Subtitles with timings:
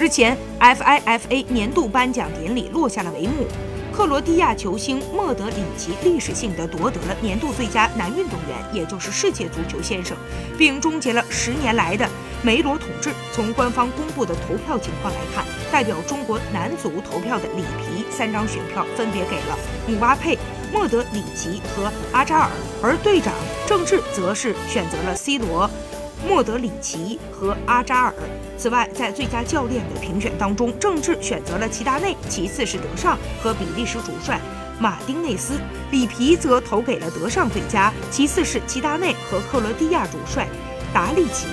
[0.00, 3.48] 日前，FIFA 年度颁奖典礼落下了帷幕。
[3.92, 10.16] 克罗地亚球星莫德里奇历史性的夺得了年度最佳男运动员，也就是世界足球先生，
[10.56, 12.08] 并终结了十年来的
[12.42, 13.12] 梅罗统治。
[13.32, 19.58] 从官方公布的投票情况来看，代表中国男足投票的里皮三张选票分别给了
[19.88, 20.38] 姆巴佩、
[20.72, 23.34] 莫德里奇和阿扎尔，而队长
[23.66, 25.68] 郑智则是选择了 C 罗。
[26.28, 28.14] 莫德里奇和阿扎尔。
[28.58, 34.40] 此外，在最佳教练的评选当中，郑智选择了齐达内，其次是德尚和比利时主帅
[34.80, 35.54] 马丁内斯，
[35.92, 40.48] 里皮则投给了德尚最佳，其次是齐达内和克罗地亚主帅
[40.92, 41.46] 达利奇。